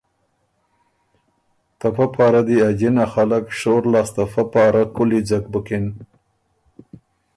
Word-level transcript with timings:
ته 1.79 1.87
پۀ 1.95 2.05
پاره 2.13 2.41
دی 2.47 2.57
ا 2.67 2.69
جِنه 2.79 3.05
خلق 3.13 3.43
شور 3.59 3.83
لاسته 3.91 4.23
فۀ 4.31 4.43
پاره 4.51 4.83
کُولی 4.95 5.21
ځک 5.29 5.43
بُکِن 5.51 5.85